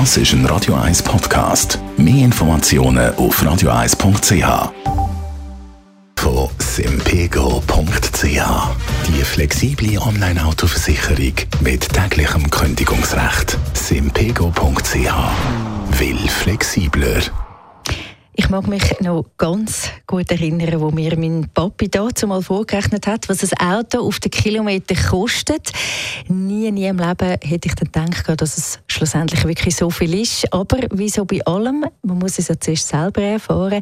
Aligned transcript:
Das 0.00 0.16
ist 0.16 0.32
ein 0.32 0.44
Radio 0.46 0.74
1 0.74 1.04
Podcast. 1.04 1.78
Mehr 1.96 2.24
Informationen 2.24 3.14
auf 3.14 3.40
radio1.ch. 3.40 4.72
Von 6.16 6.48
simpego.ch. 6.58 8.24
Die 9.06 9.22
flexible 9.22 9.96
Online-Autoversicherung 10.00 11.34
mit 11.60 11.88
täglichem 11.92 12.50
Kündigungsrecht. 12.50 13.56
simpego.ch. 13.74 15.14
Will 16.00 16.28
flexibler. 16.28 17.22
Ich 18.32 18.50
mag 18.50 18.66
mich 18.66 18.98
noch 19.00 19.26
ganz 19.38 19.92
gut 20.06 20.30
erinnern, 20.30 20.80
wo 20.80 20.90
mir 20.90 21.16
mein 21.18 21.48
Papi 21.52 21.88
dazu 21.88 22.26
mal 22.26 22.42
vorgerechnet 22.42 23.06
hat, 23.06 23.28
was 23.28 23.42
ein 23.52 23.74
Auto 23.74 24.06
auf 24.06 24.20
den 24.20 24.30
Kilometer 24.30 24.94
kostet. 24.94 25.72
Nie, 26.28 26.70
nie 26.70 26.86
im 26.86 26.98
Leben 26.98 27.38
hätte 27.42 27.68
ich 27.68 27.74
dann 27.74 28.10
gedacht, 28.10 28.40
dass 28.40 28.58
es 28.58 28.80
schlussendlich 28.86 29.44
wirklich 29.44 29.76
so 29.76 29.90
viel 29.90 30.14
ist. 30.20 30.52
Aber 30.52 30.78
wie 30.92 31.08
so 31.08 31.24
bei 31.24 31.44
allem, 31.44 31.86
man 32.02 32.18
muss 32.18 32.38
es 32.38 32.48
ja 32.48 32.58
zuerst 32.58 32.88
selber 32.88 33.22
erfahren. 33.22 33.80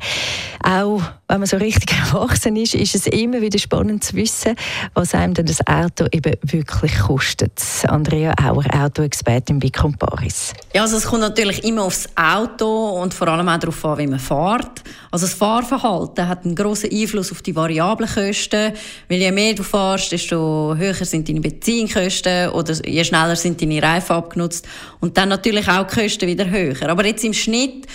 Auch 0.63 1.03
wenn 1.29 1.41
man 1.41 1.47
so 1.47 1.57
richtig 1.57 1.93
erwachsen 2.13 2.57
ist, 2.57 2.75
ist 2.75 2.95
es 2.95 3.07
immer 3.07 3.41
wieder 3.41 3.59
spannend 3.59 4.05
zu 4.05 4.15
wissen, 4.15 4.55
was 4.95 5.15
einem 5.15 5.35
denn 5.35 5.47
das 5.47 5.67
Auto 5.67 6.07
eben 6.13 6.35
wirklich 6.43 6.99
kostet. 7.01 7.61
Andrea 7.89 8.35
Auer, 8.43 8.65
Autoexpertin 8.73 9.59
bei 9.59 9.71
Comparis. 9.71 10.53
Ja, 10.75 10.83
also 10.83 10.99
es 10.99 11.05
kommt 11.05 11.23
natürlich 11.23 11.65
immer 11.65 11.83
aufs 11.83 12.09
Auto 12.17 13.01
und 13.01 13.13
vor 13.13 13.29
allem 13.29 13.49
auch 13.49 13.59
darauf 13.59 13.85
an, 13.85 13.99
wie 13.99 14.07
man 14.07 14.19
fährt. 14.19 14.82
Also 15.11 15.27
das 15.27 15.35
Fahrverhalten 15.35 16.29
hat 16.29 16.45
einen 16.45 16.55
großen 16.55 16.91
Einfluss 16.91 17.33
auf 17.33 17.43
die 17.43 17.55
variablen 17.55 18.09
Kosten, 18.09 18.73
weil 19.09 19.19
je 19.19 19.31
mehr 19.31 19.55
du 19.55 19.63
fährst, 19.63 20.13
desto 20.13 20.75
höher 20.77 20.95
sind 20.95 21.29
deine 21.29 21.41
Benzinkosten 21.41 22.51
oder 22.51 22.73
je 22.87 23.05
schneller 23.05 23.37
sind 23.37 23.61
deine 23.61 23.83
Reifen 23.83 24.17
abgenutzt 24.17 24.67
und 25.01 25.17
dann 25.17 25.29
natürlich 25.29 25.69
auch 25.69 25.87
die 25.87 26.01
Kosten 26.01 26.27
wieder 26.27 26.49
höher. 26.49 26.89
Aber 26.89 27.05
jetzt 27.05 27.25
im 27.25 27.35
Schnitt 27.35 27.87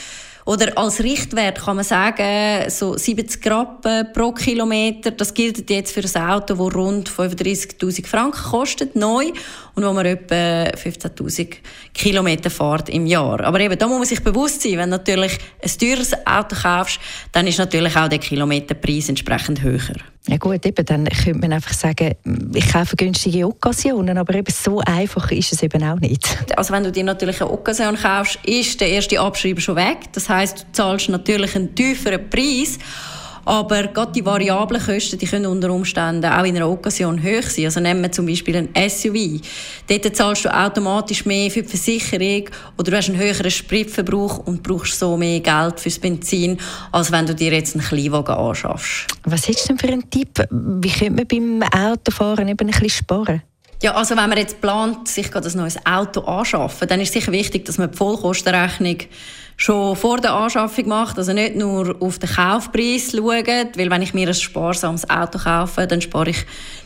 oder 0.47 0.77
als 0.77 1.03
Richtwert 1.03 1.59
kann 1.59 1.75
man 1.75 1.83
sagen, 1.83 2.69
so 2.69 2.97
70 2.97 3.45
Rappen 3.51 4.13
pro 4.13 4.31
Kilometer. 4.31 5.11
Das 5.11 5.33
gilt 5.33 5.69
jetzt 5.69 5.91
für 5.91 5.99
ein 5.99 6.29
Auto, 6.29 6.55
das 6.55 6.75
rund 6.75 7.09
35.000 7.09 8.07
Franken 8.07 8.41
kostet, 8.41 8.95
neu. 8.95 9.25
Und 9.75 9.83
wo 9.83 9.91
man 9.91 10.05
etwa 10.05 10.35
15.000 10.35 11.57
Kilometer 11.93 12.49
fährt 12.49 12.87
im 12.87 13.05
Jahr. 13.05 13.41
Aber 13.41 13.59
eben, 13.59 13.77
da 13.77 13.87
muss 13.87 13.97
man 13.97 14.07
sich 14.07 14.23
bewusst 14.23 14.61
sein, 14.61 14.77
wenn 14.77 14.89
du 14.89 14.97
natürlich 14.97 15.37
ein 15.61 15.77
teures 15.77 16.13
Auto 16.25 16.55
kaufst, 16.55 17.01
dann 17.33 17.45
ist 17.45 17.57
natürlich 17.57 17.97
auch 17.97 18.07
der 18.07 18.19
Kilometerpreis 18.19 19.09
entsprechend 19.09 19.61
höher. 19.61 19.97
Ja 20.27 20.37
gut, 20.37 20.65
eben, 20.65 20.85
dann 20.85 21.05
könnte 21.05 21.39
man 21.39 21.53
einfach 21.53 21.73
sagen, 21.73 22.15
ich 22.53 22.71
kaufe 22.71 22.97
günstige 22.97 23.47
Occasionen, 23.47 24.17
aber 24.17 24.35
eben 24.35 24.51
so 24.51 24.79
einfach 24.81 25.31
ist 25.31 25.53
es 25.53 25.63
eben 25.63 25.81
auch 25.83 25.99
nicht. 25.99 26.37
Also 26.57 26.73
wenn 26.73 26.83
du 26.83 26.91
dir 26.91 27.05
natürlich 27.05 27.41
eine 27.41 27.51
Occasion 27.51 27.95
kaufst, 27.95 28.37
ist 28.43 28.81
der 28.81 28.89
erste 28.89 29.19
Abschreiber 29.21 29.61
schon 29.61 29.77
weg. 29.77 29.99
Das 30.11 30.27
heißt, 30.27 30.59
du 30.59 30.71
zahlst 30.73 31.07
natürlich 31.07 31.55
einen 31.55 31.73
tieferen 31.73 32.29
Preis. 32.29 32.77
Aber 33.47 33.87
gerade 33.87 34.11
die 34.11 34.25
variablen 34.25 34.81
Kosten, 34.81 35.17
die 35.17 35.25
können 35.25 35.45
unter 35.45 35.71
Umständen 35.71 36.25
auch 36.25 36.43
in 36.43 36.57
einer 36.57 36.69
Occasion 36.69 37.23
hoch 37.23 37.43
sein. 37.43 37.63
Also 37.63 37.79
nehmen 37.79 38.01
wir 38.01 38.11
zum 38.11 38.25
Beispiel 38.25 38.57
ein 38.57 38.89
SUV. 38.89 39.41
Dort 39.87 40.15
zahlst 40.17 40.43
du 40.43 40.53
automatisch 40.53 41.25
mehr 41.25 41.49
für 41.49 41.61
die 41.61 41.69
Versicherung 41.69 42.49
oder 42.77 42.91
du 42.91 42.97
hast 42.97 43.07
einen 43.07 43.17
höheren 43.17 43.49
Spritverbrauch 43.49 44.39
und 44.39 44.63
brauchst 44.63 44.99
so 44.99 45.15
mehr 45.15 45.39
Geld 45.39 45.79
fürs 45.79 45.97
Benzin, 45.97 46.57
als 46.91 47.09
wenn 47.09 47.25
du 47.25 47.33
dir 47.33 47.53
jetzt 47.53 47.73
einen 47.73 47.85
Kleinwagen 47.85 48.35
anschaffst. 48.35 49.07
Was 49.23 49.47
hast 49.47 49.63
du 49.63 49.67
denn 49.69 49.77
für 49.77 49.87
einen 49.87 50.09
Tipp? 50.09 50.45
Wie 50.51 50.89
könnte 50.89 51.11
man 51.11 51.27
beim 51.61 51.63
Autofahren 51.71 52.49
eben 52.49 52.67
ein 52.67 52.71
bisschen 52.73 52.89
sparen? 52.89 53.43
Ja, 53.83 53.93
also 53.93 54.17
wenn 54.17 54.29
man 54.29 54.39
jetzt 54.39 54.59
plant, 54.59 55.07
sich 55.07 55.29
gerade 55.31 55.47
ein 55.47 55.57
neues 55.57 55.77
Auto 55.85 56.21
anschaffen, 56.21 56.87
dann 56.87 56.99
ist 56.99 57.09
es 57.09 57.13
sicher 57.13 57.31
wichtig, 57.31 57.65
dass 57.65 57.77
man 57.77 57.91
die 57.91 57.97
Vollkostenrechnung 57.97 58.97
schon 59.55 59.95
vor 59.95 60.17
der 60.17 60.33
Anschaffung 60.33 60.87
macht, 60.87 61.17
also 61.19 61.31
nicht 61.31 61.55
nur 61.55 61.95
auf 61.99 62.17
den 62.17 62.29
Kaufpreis 62.29 63.11
schaut, 63.11 63.77
weil 63.77 63.89
wenn 63.91 64.01
ich 64.01 64.15
mir 64.15 64.27
ein 64.27 64.33
sparsames 64.33 65.07
Auto 65.09 65.37
kaufe, 65.37 65.85
dann 65.85 66.01
spare 66.01 66.31
ich 66.31 66.45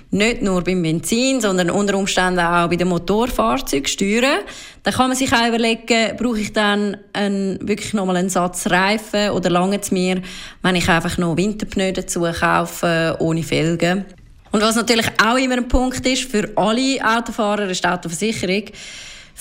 nicht 0.10 0.42
nur 0.42 0.62
beim 0.64 0.82
Benzin, 0.82 1.40
sondern 1.40 1.70
unter 1.70 1.98
Umständen 1.98 2.42
auch 2.42 2.68
bei 2.68 2.76
den 2.76 2.90
Motorfahrzeugsteuern. 2.90 4.40
Dann 4.84 4.94
kann 4.94 5.08
man 5.08 5.18
sich 5.18 5.32
auch 5.32 5.48
überlegen, 5.48 6.18
brauche 6.18 6.40
ich 6.40 6.52
dann 6.52 6.98
einen, 7.14 7.66
wirklich 7.66 7.94
nochmal 7.94 8.18
einen 8.18 8.30
Satz 8.30 8.70
Reifen 8.70 9.30
oder 9.30 9.50
lange 9.50 9.80
es 9.80 9.92
mir, 9.92 10.22
wenn 10.62 10.76
ich 10.76 10.90
einfach 10.90 11.18
noch 11.18 11.38
Winterpneu 11.38 11.94
dazu 11.94 12.28
kaufe, 12.38 13.16
ohne 13.20 13.44
Felgen. 13.44 14.06
Und 14.52 14.62
was 14.62 14.76
natürlich 14.76 15.08
auch 15.24 15.38
immer 15.38 15.58
ein 15.58 15.68
Punkt 15.68 16.06
ist 16.06 16.30
für 16.30 16.50
alle 16.56 17.00
Autofahrer, 17.04 17.70
ist 17.70 17.84
die 17.84 17.88
Autoversicherung. 17.88 18.66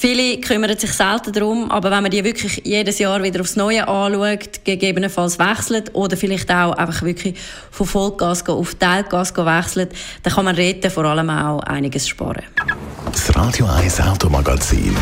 Viele 0.00 0.40
kümmern 0.40 0.78
sich 0.78 0.92
selten 0.92 1.30
darum, 1.30 1.70
aber 1.70 1.90
wenn 1.90 2.02
man 2.02 2.10
die 2.10 2.24
wirklich 2.24 2.62
jedes 2.64 2.98
Jahr 3.00 3.22
wieder 3.22 3.42
aufs 3.42 3.56
Neue 3.56 3.86
anschaut, 3.86 4.64
gegebenenfalls 4.64 5.38
wechselt 5.38 5.94
oder 5.94 6.16
vielleicht 6.16 6.50
auch 6.50 6.72
einfach 6.72 7.02
wirklich 7.02 7.36
von 7.70 7.86
Vollgas 7.86 8.48
auf 8.48 8.74
Teilgas 8.76 9.36
wechselt, 9.36 9.92
dann 10.22 10.32
kann 10.32 10.46
man 10.46 10.54
reden, 10.54 10.90
vor 10.90 11.04
allem 11.04 11.28
auch 11.28 11.60
einiges 11.64 12.08
sparen. 12.08 12.44
Das 13.12 13.36
Radio 13.36 13.66
1 13.66 14.00
Automagazin, 14.00 14.96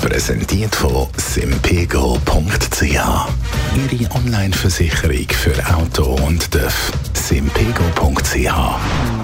präsentiert 0.00 0.76
von 0.76 1.08
simpego.ch. 1.16 2.82
Ihre 2.82 4.10
Online-Versicherung 4.14 5.26
für 5.30 5.74
Auto 5.74 6.16
und 6.24 6.48
TÜV. 6.52 6.92
simpego.ch. 7.14 9.23